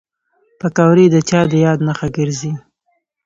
پکورې 0.59 1.05
د 1.13 1.15
چا 1.29 1.39
د 1.51 1.53
یاد 1.65 1.79
نښه 1.87 2.07
ګرځي 2.15 2.51